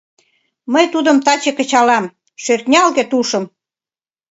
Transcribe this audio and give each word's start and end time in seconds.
Мый 0.73 0.85
тудым 0.93 1.17
таче 1.25 1.51
кычалам— 1.57 2.05
Шӧртнялге 2.43 3.03
тушым. 3.11 3.43